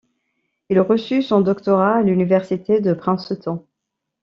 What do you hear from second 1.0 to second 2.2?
son doctorat à